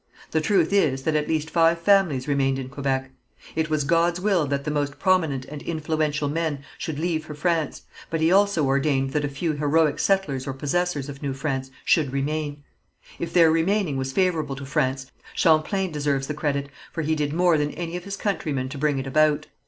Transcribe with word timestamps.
The 0.31 0.41
truth 0.41 0.73
is 0.73 1.03
that 1.03 1.15
at 1.15 1.27
least 1.27 1.51
five 1.51 1.77
families 1.79 2.27
remained 2.27 2.57
in 2.57 2.69
Quebec. 2.69 3.11
It 3.55 3.69
was 3.69 3.83
God's 3.83 4.19
will 4.19 4.47
that 4.47 4.63
the 4.63 4.71
most 4.71 4.97
prominent 4.97 5.45
and 5.45 5.61
influential 5.61 6.27
men 6.27 6.63
should 6.79 6.97
leave 6.97 7.23
for 7.23 7.35
France, 7.35 7.83
but 8.09 8.19
He 8.19 8.31
also 8.31 8.65
ordained 8.65 9.11
that 9.11 9.23
a 9.23 9.27
few 9.29 9.51
heroic 9.53 9.99
settlers 9.99 10.47
or 10.47 10.53
possessors 10.53 11.07
of 11.07 11.21
New 11.21 11.35
France 11.35 11.69
should 11.85 12.13
remain. 12.13 12.63
If 13.19 13.31
their 13.31 13.51
remaining 13.51 13.95
was 13.95 14.11
favourable 14.11 14.55
to 14.55 14.65
France 14.65 15.05
Champlain 15.35 15.91
deserves 15.91 16.25
the 16.25 16.33
credit, 16.33 16.69
for 16.91 17.03
he 17.03 17.13
did 17.13 17.31
more 17.31 17.59
than 17.59 17.69
any 17.69 17.95
of 17.95 18.03
his 18.05 18.17
countrymen 18.17 18.69
to 18.69 18.79
bring 18.79 18.97
it 18.97 19.05
about. 19.05 19.45